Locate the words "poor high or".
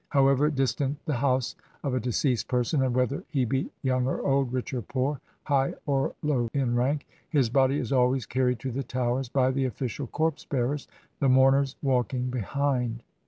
4.81-6.15